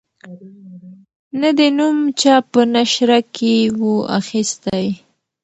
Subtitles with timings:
[1.41, 4.85] نه دي نوم چا په نشره کی وو اخیستی